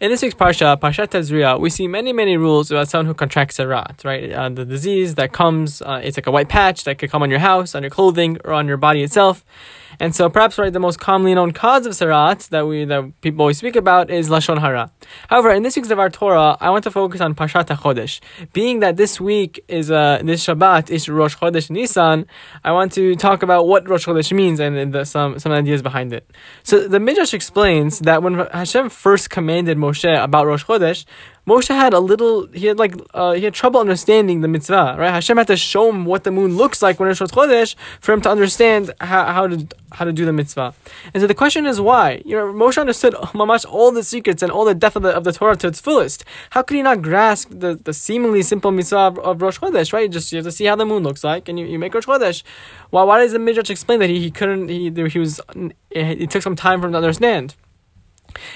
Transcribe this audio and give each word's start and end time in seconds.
In 0.00 0.12
this 0.12 0.22
week's 0.22 0.36
parsha, 0.36 0.78
Parshat 0.78 1.08
Tazria, 1.08 1.58
we 1.58 1.70
see 1.70 1.88
many, 1.88 2.12
many 2.12 2.36
rules 2.36 2.70
about 2.70 2.86
someone 2.88 3.06
who 3.06 3.14
contracts 3.14 3.58
tzara'at, 3.58 4.04
right? 4.04 4.32
Uh, 4.32 4.48
the 4.48 4.64
disease 4.64 5.16
that 5.16 5.32
comes, 5.32 5.82
uh, 5.82 6.00
it's 6.04 6.16
like 6.16 6.28
a 6.28 6.30
white 6.30 6.48
patch 6.48 6.84
that 6.84 7.00
could 7.00 7.10
come 7.10 7.20
on 7.20 7.30
your 7.30 7.40
house, 7.40 7.74
on 7.74 7.82
your 7.82 7.90
clothing, 7.90 8.38
or 8.44 8.52
on 8.52 8.68
your 8.68 8.76
body 8.76 9.02
itself. 9.02 9.44
And 10.00 10.14
so 10.14 10.28
perhaps 10.30 10.58
right 10.58 10.72
the 10.72 10.80
most 10.80 11.00
commonly 11.00 11.34
known 11.34 11.52
cause 11.52 11.86
of 11.86 11.92
tzara'at 11.92 12.48
that 12.50 12.66
we 12.66 12.84
that 12.84 13.20
people 13.20 13.42
always 13.42 13.58
speak 13.58 13.76
about 13.76 14.10
is 14.10 14.28
lashon 14.28 14.58
hara. 14.60 14.90
However, 15.28 15.50
in 15.50 15.62
this 15.62 15.76
week's 15.76 15.90
of 15.90 15.98
our 15.98 16.10
Torah, 16.10 16.56
I 16.60 16.70
want 16.70 16.84
to 16.84 16.90
focus 16.90 17.20
on 17.20 17.34
Parshat 17.34 17.66
Chodesh. 17.66 18.20
Being 18.52 18.80
that 18.80 18.96
this 18.96 19.20
week 19.20 19.64
is 19.68 19.90
uh, 19.90 20.20
this 20.22 20.46
Shabbat 20.46 20.90
is 20.90 21.08
Rosh 21.08 21.36
Chodesh 21.36 21.70
Nisan, 21.70 22.26
I 22.64 22.72
want 22.72 22.92
to 22.92 23.16
talk 23.16 23.42
about 23.42 23.66
what 23.66 23.88
Rosh 23.88 24.06
Chodesh 24.06 24.32
means 24.32 24.60
and 24.60 24.92
the, 24.92 25.04
some 25.04 25.38
some 25.38 25.52
ideas 25.52 25.82
behind 25.82 26.12
it. 26.12 26.30
So 26.62 26.86
the 26.86 27.00
Midrash 27.00 27.34
explains 27.34 27.98
that 28.00 28.22
when 28.22 28.34
Hashem 28.52 28.90
first 28.90 29.30
commanded 29.30 29.76
Moshe 29.78 30.22
about 30.22 30.46
Rosh 30.46 30.64
Chodesh, 30.64 31.04
Moshe 31.48 31.68
had 31.68 31.94
a 31.94 32.00
little, 32.10 32.46
he 32.48 32.66
had 32.66 32.78
like, 32.78 32.94
uh, 33.14 33.32
he 33.32 33.42
had 33.44 33.54
trouble 33.54 33.80
understanding 33.80 34.42
the 34.42 34.48
mitzvah, 34.48 34.96
right? 34.98 35.10
Hashem 35.10 35.36
had 35.38 35.46
to 35.46 35.56
show 35.56 35.88
him 35.88 36.04
what 36.04 36.24
the 36.24 36.30
moon 36.30 36.58
looks 36.58 36.82
like 36.82 37.00
when 37.00 37.08
it's 37.08 37.20
Rosh 37.22 37.30
Chodesh 37.30 37.74
for 38.00 38.12
him 38.12 38.20
to 38.20 38.30
understand 38.30 38.92
how, 39.00 39.24
how 39.32 39.46
to 39.46 39.66
how 39.92 40.04
to 40.04 40.12
do 40.12 40.26
the 40.26 40.32
mitzvah. 40.32 40.74
And 41.14 41.22
so 41.22 41.26
the 41.26 41.34
question 41.34 41.64
is 41.64 41.80
why? 41.80 42.20
You 42.24 42.36
know, 42.36 42.52
Moshe 42.52 42.78
understood 42.78 43.14
mamash 43.14 43.64
all 43.64 43.90
the 43.90 44.02
secrets 44.02 44.42
and 44.42 44.52
all 44.52 44.66
the 44.66 44.74
depth 44.74 44.96
of 44.96 45.02
the, 45.02 45.10
of 45.10 45.24
the 45.24 45.32
Torah 45.32 45.56
to 45.56 45.68
its 45.68 45.80
fullest. 45.80 46.24
How 46.50 46.60
could 46.62 46.76
he 46.76 46.82
not 46.82 47.00
grasp 47.00 47.48
the, 47.50 47.74
the 47.76 47.94
seemingly 47.94 48.42
simple 48.42 48.70
mitzvah 48.70 48.98
of, 48.98 49.18
of 49.18 49.40
Rosh 49.40 49.58
Chodesh, 49.58 49.92
right? 49.94 50.10
Just 50.10 50.30
you 50.32 50.36
have 50.36 50.44
to 50.44 50.52
see 50.52 50.66
how 50.66 50.76
the 50.76 50.84
moon 50.84 51.02
looks 51.02 51.24
like 51.24 51.48
and 51.48 51.58
you, 51.58 51.64
you 51.64 51.78
make 51.78 51.94
Rosh 51.94 52.04
Chodesh. 52.04 52.42
Why, 52.90 53.02
why 53.04 53.20
does 53.20 53.32
the 53.32 53.38
Midrash 53.38 53.70
explain 53.70 54.00
that 54.00 54.10
he, 54.10 54.20
he 54.20 54.30
couldn't, 54.30 54.68
he, 54.68 54.90
he 54.90 55.18
was, 55.18 55.40
it 55.90 56.30
took 56.30 56.42
some 56.42 56.56
time 56.56 56.80
for 56.80 56.86
him 56.88 56.92
to 56.92 56.98
understand? 56.98 57.54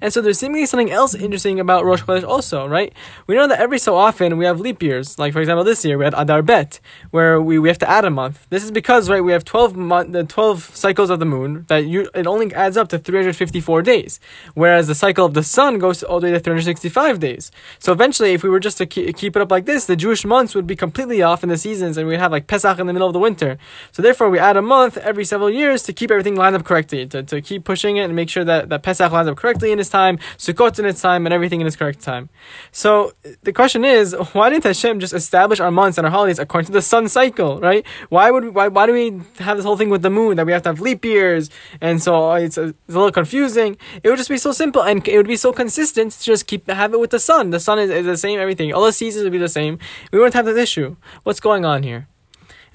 And 0.00 0.12
so 0.12 0.20
there's 0.20 0.38
seemingly 0.38 0.66
something 0.66 0.90
else 0.90 1.14
interesting 1.14 1.60
about 1.60 1.84
Rosh 1.84 2.02
Chodesh 2.02 2.26
also, 2.26 2.66
right? 2.66 2.92
We 3.26 3.34
know 3.34 3.46
that 3.46 3.60
every 3.60 3.78
so 3.78 3.96
often 3.96 4.36
we 4.38 4.44
have 4.44 4.60
leap 4.60 4.82
years. 4.82 5.18
Like 5.18 5.32
for 5.32 5.40
example, 5.40 5.64
this 5.64 5.84
year 5.84 5.98
we 5.98 6.04
had 6.04 6.14
Adar 6.16 6.42
Bet, 6.42 6.80
where 7.10 7.40
we, 7.40 7.58
we 7.58 7.68
have 7.68 7.78
to 7.78 7.90
add 7.90 8.04
a 8.04 8.10
month. 8.10 8.46
This 8.50 8.64
is 8.64 8.70
because 8.70 9.10
right 9.10 9.22
we 9.22 9.32
have 9.32 9.44
12 9.44 9.76
month, 9.76 10.12
the 10.12 10.24
12 10.24 10.76
cycles 10.76 11.10
of 11.10 11.18
the 11.18 11.26
moon 11.26 11.64
that 11.68 11.86
you 11.86 12.08
it 12.14 12.26
only 12.26 12.52
adds 12.54 12.76
up 12.76 12.88
to 12.88 12.98
354 12.98 13.82
days, 13.82 14.20
whereas 14.54 14.86
the 14.86 14.94
cycle 14.94 15.24
of 15.24 15.34
the 15.34 15.42
sun 15.42 15.78
goes 15.78 16.02
all 16.02 16.20
the 16.20 16.26
way 16.26 16.32
to 16.32 16.40
365 16.40 17.20
days. 17.20 17.50
So 17.78 17.92
eventually, 17.92 18.32
if 18.32 18.42
we 18.42 18.48
were 18.48 18.60
just 18.60 18.78
to 18.78 18.86
keep, 18.86 19.16
keep 19.16 19.36
it 19.36 19.42
up 19.42 19.50
like 19.50 19.66
this, 19.66 19.86
the 19.86 19.96
Jewish 19.96 20.24
months 20.24 20.54
would 20.54 20.66
be 20.66 20.76
completely 20.76 21.22
off 21.22 21.42
in 21.42 21.48
the 21.48 21.58
seasons, 21.58 21.96
and 21.96 22.08
we'd 22.08 22.18
have 22.18 22.32
like 22.32 22.46
Pesach 22.46 22.78
in 22.78 22.86
the 22.86 22.92
middle 22.92 23.08
of 23.08 23.12
the 23.12 23.18
winter. 23.18 23.58
So 23.92 24.02
therefore, 24.02 24.30
we 24.30 24.38
add 24.38 24.56
a 24.56 24.62
month 24.62 24.96
every 24.98 25.24
several 25.24 25.50
years 25.50 25.82
to 25.84 25.92
keep 25.92 26.10
everything 26.10 26.36
lined 26.36 26.56
up 26.56 26.64
correctly, 26.64 27.06
to, 27.06 27.22
to 27.22 27.40
keep 27.40 27.64
pushing 27.64 27.96
it 27.96 28.04
and 28.04 28.14
make 28.14 28.30
sure 28.30 28.44
that, 28.44 28.68
that 28.68 28.82
Pesach 28.82 29.12
lines 29.12 29.28
up 29.28 29.36
correctly 29.36 29.55
in 29.62 29.78
its 29.78 29.90
time, 29.90 30.18
Sukkot 30.38 30.78
in 30.78 30.86
its 30.86 31.00
time, 31.00 31.26
and 31.26 31.32
everything 31.32 31.60
in 31.60 31.66
its 31.66 31.76
correct 31.76 32.00
time. 32.00 32.28
So 32.72 33.12
the 33.42 33.52
question 33.52 33.84
is, 33.84 34.14
why 34.32 34.50
didn't 34.50 34.64
Hashem 34.64 35.00
just 35.00 35.14
establish 35.14 35.60
our 35.60 35.70
months 35.70 35.98
and 35.98 36.06
our 36.06 36.10
holidays 36.10 36.38
according 36.38 36.66
to 36.66 36.72
the 36.72 36.82
sun 36.82 37.08
cycle, 37.08 37.60
right? 37.60 37.84
Why 38.08 38.30
would 38.30 38.54
why 38.54 38.68
why 38.68 38.86
do 38.86 38.92
we 38.92 39.20
have 39.38 39.56
this 39.56 39.64
whole 39.64 39.76
thing 39.76 39.90
with 39.90 40.02
the 40.02 40.10
moon 40.10 40.36
that 40.36 40.46
we 40.46 40.52
have 40.52 40.62
to 40.62 40.70
have 40.70 40.80
leap 40.80 41.04
years, 41.04 41.50
and 41.80 42.02
so 42.02 42.14
oh, 42.14 42.34
it's 42.34 42.58
a, 42.58 42.68
it's 42.68 42.94
a 42.94 42.98
little 42.98 43.12
confusing? 43.12 43.76
It 44.02 44.08
would 44.08 44.18
just 44.18 44.30
be 44.30 44.38
so 44.38 44.52
simple, 44.52 44.82
and 44.82 45.06
it 45.06 45.16
would 45.16 45.28
be 45.28 45.36
so 45.36 45.52
consistent 45.52 46.12
to 46.12 46.24
just 46.24 46.46
keep 46.46 46.68
have 46.68 46.92
it 46.92 47.00
with 47.00 47.10
the 47.10 47.20
sun. 47.20 47.50
The 47.50 47.60
sun 47.60 47.78
is, 47.78 47.90
is 47.90 48.06
the 48.06 48.16
same, 48.16 48.38
everything. 48.38 48.72
All 48.72 48.84
the 48.84 48.92
seasons 48.92 49.24
would 49.24 49.32
be 49.32 49.38
the 49.38 49.48
same. 49.48 49.78
We 50.12 50.18
wouldn't 50.18 50.34
have 50.34 50.46
this 50.46 50.58
issue. 50.58 50.96
What's 51.24 51.40
going 51.40 51.64
on 51.64 51.82
here? 51.82 52.08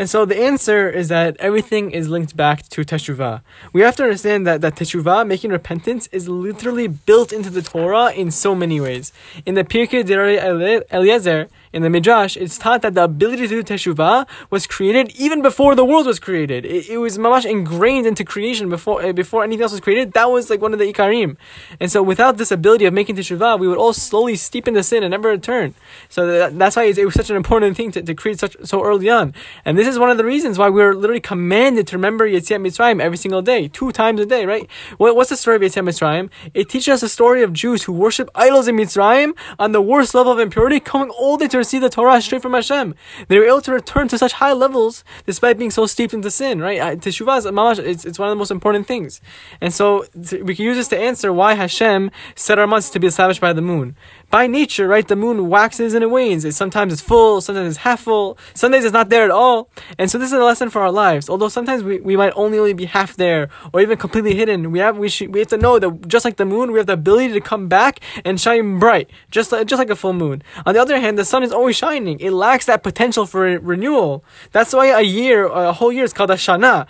And 0.00 0.08
so 0.08 0.24
the 0.24 0.42
answer 0.42 0.88
is 0.88 1.08
that 1.08 1.36
everything 1.40 1.90
is 1.90 2.08
linked 2.08 2.34
back 2.34 2.66
to 2.70 2.86
teshuvah. 2.86 3.42
We 3.74 3.82
have 3.82 3.96
to 3.96 4.04
understand 4.04 4.46
that, 4.46 4.62
that 4.62 4.76
teshuvah, 4.76 5.26
making 5.26 5.50
repentance, 5.50 6.06
is 6.06 6.26
literally 6.26 6.88
built 6.88 7.34
into 7.34 7.50
the 7.50 7.60
Torah 7.60 8.10
in 8.10 8.30
so 8.30 8.54
many 8.54 8.80
ways. 8.80 9.12
In 9.44 9.56
the 9.56 9.62
Pirkei 9.62 10.02
DeRabbi 10.02 10.84
Eliezer, 10.90 11.48
in 11.72 11.82
the 11.82 11.90
Midrash, 11.90 12.36
it's 12.36 12.58
taught 12.58 12.82
that 12.82 12.94
the 12.94 13.04
ability 13.04 13.46
to 13.46 13.62
do 13.62 13.62
teshuvah 13.62 14.26
was 14.50 14.66
created 14.66 15.12
even 15.16 15.40
before 15.40 15.74
the 15.74 15.84
world 15.84 16.06
was 16.06 16.18
created. 16.18 16.64
It, 16.64 16.88
it 16.88 16.98
was 16.98 17.16
mamash 17.16 17.48
ingrained 17.48 18.06
into 18.06 18.24
creation 18.24 18.68
before 18.68 19.02
uh, 19.02 19.12
before 19.12 19.44
anything 19.44 19.62
else 19.62 19.72
was 19.72 19.80
created. 19.80 20.12
That 20.12 20.30
was 20.30 20.50
like 20.50 20.60
one 20.60 20.72
of 20.72 20.80
the 20.80 20.92
ikarim. 20.92 21.36
And 21.78 21.90
so 21.90 22.02
without 22.02 22.38
this 22.38 22.50
ability 22.50 22.86
of 22.86 22.94
making 22.94 23.16
teshuvah, 23.16 23.60
we 23.60 23.68
would 23.68 23.78
all 23.78 23.92
slowly 23.92 24.34
steep 24.34 24.66
into 24.66 24.82
sin 24.82 25.04
and 25.04 25.12
never 25.12 25.28
return. 25.28 25.74
So 26.08 26.26
that, 26.26 26.58
that's 26.58 26.74
why 26.74 26.84
it 26.84 27.04
was 27.04 27.14
such 27.14 27.30
an 27.30 27.36
important 27.36 27.76
thing 27.76 27.92
to, 27.92 28.02
to 28.02 28.14
create 28.14 28.40
such 28.40 28.56
so 28.64 28.82
early 28.82 29.08
on. 29.08 29.32
And 29.64 29.78
this 29.78 29.86
is 29.86 29.98
one 29.98 30.10
of 30.10 30.18
the 30.18 30.24
reasons 30.24 30.58
why 30.58 30.68
we're 30.68 30.94
literally 30.94 31.20
commanded 31.20 31.86
to 31.88 31.96
remember 31.96 32.28
Yetziat 32.28 32.60
Mitzrayim 32.60 33.00
every 33.00 33.16
single 33.16 33.42
day, 33.42 33.68
two 33.68 33.92
times 33.92 34.20
a 34.20 34.26
day, 34.26 34.44
right? 34.44 34.68
What, 34.98 35.14
what's 35.14 35.30
the 35.30 35.36
story 35.36 35.56
of 35.56 35.62
Yetziat 35.62 35.84
Mitzrayim? 35.84 36.30
It 36.52 36.68
teaches 36.68 36.94
us 36.94 37.00
the 37.02 37.08
story 37.08 37.42
of 37.42 37.52
Jews 37.52 37.84
who 37.84 37.92
worship 37.92 38.28
idols 38.34 38.66
in 38.66 38.76
Mitzrayim 38.76 39.36
on 39.58 39.70
the 39.70 39.80
worst 39.80 40.14
level 40.14 40.32
of 40.32 40.40
impurity, 40.40 40.80
coming 40.80 41.10
all 41.10 41.36
the 41.36 41.44
way 41.44 41.48
to 41.48 41.59
receive 41.60 41.82
the 41.82 41.90
Torah 41.90 42.20
straight 42.20 42.42
from 42.42 42.54
Hashem. 42.54 42.94
They 43.28 43.38
were 43.38 43.44
able 43.44 43.60
to 43.62 43.72
return 43.72 44.08
to 44.08 44.18
such 44.18 44.32
high 44.32 44.52
levels 44.52 45.04
despite 45.26 45.58
being 45.58 45.70
so 45.70 45.86
steeped 45.86 46.14
into 46.14 46.30
sin, 46.30 46.60
right? 46.60 46.80
Teshuvah 47.00 47.38
is 47.38 47.46
mamash, 47.46 47.78
it's, 47.78 48.04
it's 48.04 48.18
one 48.18 48.28
of 48.28 48.32
the 48.32 48.42
most 48.42 48.50
important 48.50 48.86
things. 48.86 49.20
And 49.60 49.72
so 49.72 50.04
we 50.48 50.54
can 50.56 50.64
use 50.64 50.76
this 50.76 50.88
to 50.88 50.98
answer 50.98 51.32
why 51.32 51.54
Hashem 51.54 52.10
set 52.34 52.58
our 52.58 52.66
months 52.66 52.90
to 52.90 52.98
be 52.98 53.06
established 53.06 53.40
by 53.40 53.52
the 53.52 53.62
moon 53.62 53.96
by 54.30 54.46
nature, 54.46 54.86
right, 54.86 55.06
the 55.06 55.16
moon 55.16 55.48
waxes 55.48 55.92
and 55.92 56.04
it 56.04 56.10
wanes. 56.10 56.44
It, 56.44 56.52
sometimes 56.52 56.92
it's 56.92 57.02
full, 57.02 57.40
sometimes 57.40 57.68
it's 57.68 57.78
half 57.78 58.00
full, 58.00 58.38
some 58.54 58.70
days 58.70 58.84
it's 58.84 58.92
not 58.92 59.08
there 59.08 59.24
at 59.24 59.30
all. 59.30 59.68
And 59.98 60.08
so 60.10 60.18
this 60.18 60.28
is 60.28 60.38
a 60.38 60.44
lesson 60.44 60.70
for 60.70 60.80
our 60.80 60.92
lives. 60.92 61.28
Although 61.28 61.48
sometimes 61.48 61.82
we, 61.82 61.98
we 62.00 62.16
might 62.16 62.32
only, 62.36 62.58
only 62.58 62.72
be 62.72 62.84
half 62.84 63.16
there 63.16 63.50
or 63.72 63.80
even 63.80 63.98
completely 63.98 64.36
hidden, 64.36 64.70
we 64.70 64.78
have 64.78 64.96
we 64.96 65.08
should, 65.08 65.34
we 65.34 65.40
have 65.40 65.48
to 65.48 65.58
know 65.58 65.78
that 65.80 66.06
just 66.06 66.24
like 66.24 66.36
the 66.36 66.44
moon, 66.44 66.70
we 66.70 66.78
have 66.78 66.86
the 66.86 66.92
ability 66.92 67.32
to 67.32 67.40
come 67.40 67.68
back 67.68 68.00
and 68.24 68.40
shine 68.40 68.78
bright, 68.78 69.10
just 69.30 69.50
like 69.50 69.66
just 69.66 69.80
like 69.80 69.90
a 69.90 69.96
full 69.96 70.12
moon. 70.12 70.42
On 70.64 70.74
the 70.74 70.80
other 70.80 71.00
hand, 71.00 71.18
the 71.18 71.24
sun 71.24 71.42
is 71.42 71.49
always 71.50 71.76
shining. 71.76 72.18
It 72.20 72.32
lacks 72.32 72.66
that 72.66 72.82
potential 72.82 73.26
for 73.26 73.58
renewal. 73.58 74.24
That's 74.52 74.72
why 74.72 74.86
a 74.86 75.02
year, 75.02 75.46
a 75.46 75.72
whole 75.72 75.92
year 75.92 76.04
is 76.04 76.12
called 76.12 76.30
a 76.30 76.34
shana 76.36 76.86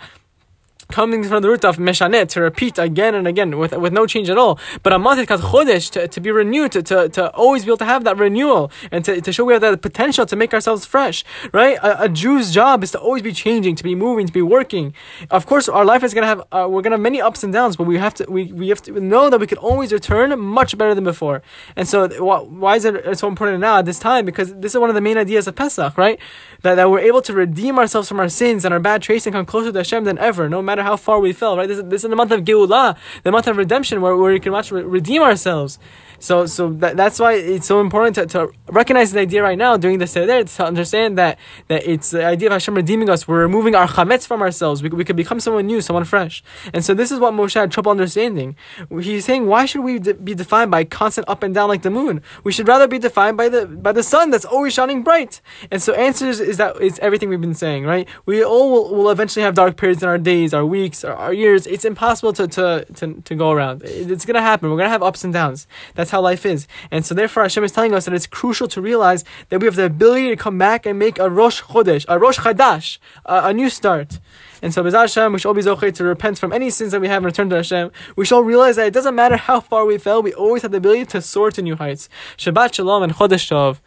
coming 0.91 1.23
from 1.23 1.41
the 1.41 1.49
root 1.49 1.65
of 1.65 1.77
meshanet 1.77 2.29
to 2.29 2.41
repeat 2.41 2.77
again 2.77 3.15
and 3.15 3.27
again 3.27 3.57
with, 3.57 3.73
with 3.73 3.93
no 3.93 4.05
change 4.05 4.29
at 4.29 4.37
all. 4.37 4.59
But 4.83 4.93
a 4.93 4.99
month 4.99 5.19
is 5.19 5.27
called 5.27 5.41
chodesh 5.41 5.89
to, 5.91 6.07
to 6.07 6.19
be 6.19 6.31
renewed, 6.31 6.71
to, 6.73 6.81
to, 6.83 7.09
to 7.09 7.29
always 7.31 7.63
be 7.65 7.69
able 7.69 7.77
to 7.77 7.85
have 7.85 8.03
that 8.03 8.17
renewal 8.17 8.71
and 8.91 9.03
to, 9.05 9.21
to 9.21 9.33
show 9.33 9.45
we 9.45 9.53
have 9.53 9.61
that 9.61 9.81
potential 9.81 10.25
to 10.25 10.35
make 10.35 10.53
ourselves 10.53 10.85
fresh, 10.85 11.23
right? 11.53 11.77
A, 11.77 12.03
a 12.03 12.09
Jew's 12.09 12.51
job 12.51 12.83
is 12.83 12.91
to 12.91 12.99
always 12.99 13.23
be 13.23 13.31
changing, 13.31 13.75
to 13.75 13.83
be 13.83 13.95
moving, 13.95 14.27
to 14.27 14.33
be 14.33 14.41
working. 14.41 14.93
Of 15.29 15.45
course, 15.45 15.67
our 15.69 15.85
life 15.85 16.03
is 16.03 16.13
gonna 16.13 16.27
have 16.27 16.41
uh, 16.51 16.67
we're 16.69 16.81
gonna 16.81 16.95
have 16.95 17.01
many 17.01 17.21
ups 17.21 17.43
and 17.43 17.53
downs, 17.53 17.75
but 17.75 17.85
we 17.85 17.97
have 17.97 18.13
to 18.15 18.25
we, 18.29 18.51
we 18.51 18.69
have 18.69 18.81
to 18.83 18.99
know 18.99 19.29
that 19.29 19.39
we 19.39 19.47
can 19.47 19.57
always 19.57 19.91
return 19.91 20.37
much 20.39 20.77
better 20.77 20.93
than 20.93 21.03
before. 21.03 21.41
And 21.75 21.87
so, 21.87 22.07
why 22.21 22.75
is 22.75 22.85
it 22.85 23.17
so 23.17 23.27
important 23.27 23.59
now 23.59 23.77
at 23.77 23.85
this 23.85 23.99
time? 23.99 24.25
Because 24.25 24.53
this 24.55 24.73
is 24.73 24.79
one 24.79 24.89
of 24.89 24.95
the 24.95 25.01
main 25.01 25.17
ideas 25.17 25.47
of 25.47 25.55
Pesach, 25.55 25.97
right? 25.97 26.19
That, 26.61 26.75
that 26.75 26.89
we're 26.89 26.99
able 26.99 27.21
to 27.23 27.33
redeem 27.33 27.79
ourselves 27.79 28.07
from 28.07 28.19
our 28.19 28.29
sins 28.29 28.65
and 28.65 28.73
our 28.73 28.79
bad 28.79 29.01
traits 29.01 29.25
and 29.25 29.33
come 29.33 29.45
closer 29.45 29.71
to 29.71 29.79
Hashem 29.79 30.03
than 30.03 30.17
ever, 30.17 30.49
no 30.49 30.61
matter 30.61 30.80
how 30.83 30.97
far 30.97 31.19
we 31.19 31.33
fell, 31.33 31.57
right? 31.57 31.67
This 31.67 31.79
is, 31.79 31.83
this 31.85 32.03
is 32.03 32.09
the 32.09 32.15
month 32.15 32.31
of 32.31 32.41
Geulah, 32.41 32.97
the 33.23 33.31
month 33.31 33.47
of 33.47 33.57
redemption, 33.57 34.01
where, 34.01 34.15
where 34.15 34.33
we 34.33 34.39
can 34.39 34.51
watch 34.51 34.71
redeem 34.71 35.21
ourselves. 35.21 35.79
So, 36.21 36.45
so 36.45 36.69
that, 36.73 36.97
that's 36.97 37.19
why 37.19 37.33
it's 37.33 37.65
so 37.65 37.81
important 37.81 38.13
to, 38.15 38.25
to 38.27 38.53
recognize 38.69 39.11
the 39.11 39.21
idea 39.21 39.41
right 39.41 39.57
now 39.57 39.75
during 39.75 39.97
the 39.97 40.05
Seder 40.05 40.43
to 40.43 40.65
understand 40.65 41.17
that, 41.17 41.39
that 41.67 41.83
it's 41.87 42.11
the 42.11 42.23
idea 42.23 42.49
of 42.49 42.53
Hashem 42.53 42.75
redeeming 42.75 43.09
us. 43.09 43.27
We're 43.27 43.41
removing 43.41 43.73
our 43.73 43.87
chametz 43.87 44.27
from 44.27 44.39
ourselves. 44.43 44.83
We, 44.83 44.89
we 44.89 45.03
could 45.03 45.15
become 45.15 45.39
someone 45.39 45.65
new, 45.65 45.81
someone 45.81 46.03
fresh. 46.03 46.43
And 46.75 46.85
so 46.85 46.93
this 46.93 47.11
is 47.11 47.19
what 47.19 47.33
Moshe 47.33 47.55
had 47.55 47.71
trouble 47.71 47.89
understanding. 47.89 48.55
He's 49.01 49.25
saying, 49.25 49.47
why 49.47 49.65
should 49.65 49.81
we 49.81 49.97
de- 49.97 50.13
be 50.13 50.35
defined 50.35 50.69
by 50.69 50.83
constant 50.83 51.27
up 51.27 51.41
and 51.41 51.55
down 51.55 51.69
like 51.69 51.81
the 51.81 51.89
moon? 51.89 52.21
We 52.43 52.51
should 52.51 52.67
rather 52.67 52.87
be 52.87 52.99
defined 52.99 53.35
by 53.35 53.49
the 53.49 53.65
by 53.65 53.91
the 53.91 54.03
sun 54.03 54.29
that's 54.29 54.45
always 54.45 54.73
shining 54.73 55.01
bright. 55.01 55.41
And 55.71 55.81
so 55.81 55.93
answers 55.93 56.39
is 56.39 56.57
that 56.57 56.75
it's 56.79 56.99
everything 56.99 57.29
we've 57.29 57.41
been 57.41 57.55
saying, 57.55 57.85
right? 57.85 58.07
We 58.27 58.43
all 58.43 58.69
will, 58.71 58.95
will 58.95 59.09
eventually 59.09 59.41
have 59.41 59.55
dark 59.55 59.75
periods 59.75 60.03
in 60.03 60.09
our 60.09 60.19
days, 60.19 60.53
our 60.53 60.65
weeks, 60.71 61.03
or, 61.03 61.13
our 61.13 61.33
years. 61.33 61.67
It's 61.67 61.85
impossible 61.85 62.33
to, 62.33 62.47
to, 62.47 62.85
to, 62.95 63.21
to 63.21 63.35
go 63.35 63.51
around. 63.51 63.83
It's 63.85 64.25
gonna 64.25 64.41
happen. 64.41 64.71
We're 64.71 64.77
gonna 64.77 64.89
have 64.89 65.03
ups 65.03 65.23
and 65.23 65.31
downs. 65.31 65.67
That's 65.93 66.09
how 66.09 66.21
life 66.21 66.43
is. 66.45 66.67
And 66.89 67.05
so 67.05 67.13
therefore 67.13 67.43
Hashem 67.43 67.63
is 67.63 67.71
telling 67.71 67.93
us 67.93 68.05
that 68.05 68.13
it's 68.15 68.25
crucial 68.25 68.67
to 68.69 68.81
realize 68.81 69.23
that 69.49 69.59
we 69.59 69.65
have 69.65 69.75
the 69.75 69.85
ability 69.85 70.29
to 70.29 70.35
come 70.35 70.57
back 70.57 70.87
and 70.87 70.97
make 70.97 71.19
a 71.19 71.29
Rosh 71.29 71.61
Chodesh, 71.61 72.05
a 72.07 72.17
Rosh 72.17 72.39
Chadash, 72.39 72.97
a, 73.25 73.49
a 73.49 73.53
new 73.53 73.69
start. 73.69 74.19
And 74.63 74.73
so 74.73 74.83
B'ezrat 74.83 75.01
Hashem, 75.01 75.33
we 75.33 75.39
should 75.39 75.47
all 75.49 75.55
be 75.55 75.61
zocheh 75.61 75.93
to 75.95 76.03
repent 76.03 76.37
from 76.37 76.53
any 76.53 76.69
sins 76.69 76.91
that 76.91 77.01
we 77.01 77.07
have 77.07 77.17
and 77.17 77.25
return 77.25 77.49
to 77.49 77.57
Hashem. 77.57 77.91
We 78.15 78.25
should 78.25 78.35
all 78.35 78.43
realize 78.43 78.75
that 78.77 78.87
it 78.87 78.93
doesn't 78.93 79.15
matter 79.15 79.35
how 79.35 79.59
far 79.59 79.85
we 79.85 79.97
fell, 79.97 80.21
we 80.21 80.33
always 80.33 80.61
have 80.61 80.71
the 80.71 80.77
ability 80.77 81.05
to 81.07 81.21
soar 81.21 81.51
to 81.51 81.61
new 81.61 81.75
heights. 81.75 82.09
Shabbat 82.37 82.73
Shalom 82.75 83.03
and 83.03 83.13
Chodesh 83.13 83.49
Tov. 83.49 83.81